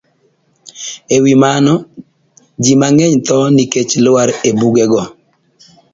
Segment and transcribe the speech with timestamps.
[1.15, 1.73] E wi mano,
[2.63, 5.03] ji mang'eny tho nikech lwar e bugego